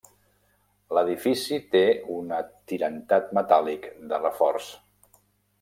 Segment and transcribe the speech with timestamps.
[0.97, 1.83] L'edifici té
[2.15, 4.75] un atirantat metàl·lic de reforç.